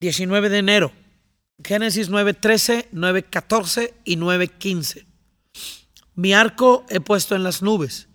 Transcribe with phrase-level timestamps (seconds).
[0.00, 0.92] 19 de enero.
[1.64, 5.06] Génesis 9:13, 9:14 y 9:15.
[6.14, 8.08] Mi arco he puesto en las nubes,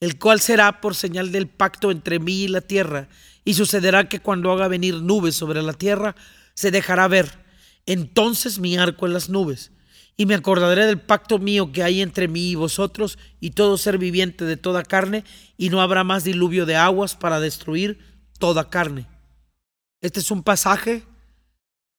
[0.00, 3.08] el cual será por señal del pacto entre mí y la tierra,
[3.44, 6.16] y sucederá que cuando haga venir nubes sobre la tierra,
[6.54, 7.44] se dejará ver.
[7.86, 9.70] Entonces mi arco en las nubes,
[10.16, 13.98] y me acordaré del pacto mío que hay entre mí y vosotros y todo ser
[13.98, 15.22] viviente de toda carne,
[15.56, 18.00] y no habrá más diluvio de aguas para destruir
[18.40, 19.06] toda carne.
[20.00, 21.04] Este es un pasaje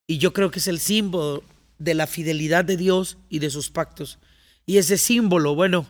[0.10, 1.44] y yo creo que es el símbolo
[1.78, 4.18] de la fidelidad de Dios y de sus pactos.
[4.66, 5.86] Y ese símbolo, bueno,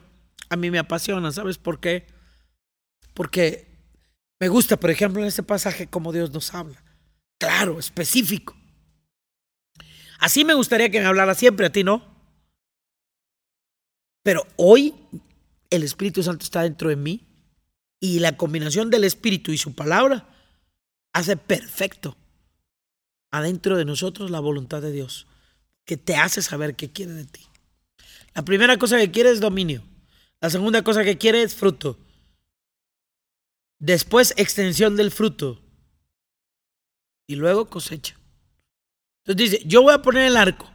[0.50, 2.06] a mí me apasiona, ¿sabes por qué?
[3.14, 3.66] Porque
[4.38, 6.84] me gusta, por ejemplo, en este pasaje cómo Dios nos habla.
[7.40, 8.58] Claro, específico.
[10.20, 12.04] Así me gustaría que me hablara siempre, a ti no.
[14.22, 14.96] Pero hoy
[15.70, 17.26] el Espíritu Santo está dentro de mí
[18.02, 20.28] y la combinación del Espíritu y su palabra
[21.14, 22.18] hace perfecto
[23.32, 25.28] adentro de nosotros la voluntad de Dios,
[25.86, 27.42] que te hace saber qué quiere de ti.
[28.34, 29.84] La primera cosa que quiere es dominio.
[30.42, 31.98] La segunda cosa que quiere es fruto.
[33.80, 35.62] Después extensión del fruto.
[37.28, 38.18] Y luego cosecha.
[39.26, 40.70] Entonces dice, yo voy a poner el arco.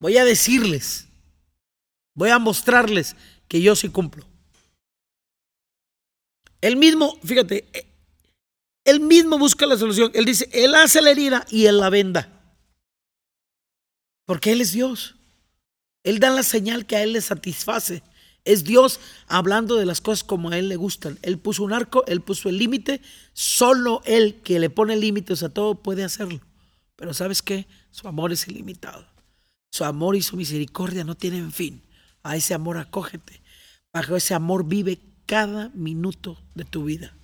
[0.00, 1.08] Voy a decirles.
[2.14, 3.16] Voy a mostrarles
[3.48, 4.26] que yo sí cumplo.
[6.60, 7.91] El mismo, fíjate,
[8.84, 10.10] él mismo busca la solución.
[10.14, 12.28] Él dice, Él hace la herida y Él la venda.
[14.26, 15.16] Porque Él es Dios.
[16.02, 18.02] Él da la señal que a Él le satisface.
[18.44, 21.18] Es Dios hablando de las cosas como a Él le gustan.
[21.22, 23.00] Él puso un arco, Él puso el límite.
[23.32, 26.40] Solo Él que le pone límites a todo puede hacerlo.
[26.96, 27.66] Pero ¿sabes qué?
[27.90, 29.06] Su amor es ilimitado.
[29.70, 31.82] Su amor y su misericordia no tienen fin.
[32.24, 33.42] A ese amor acógete.
[33.92, 37.14] Bajo ese amor vive cada minuto de tu vida.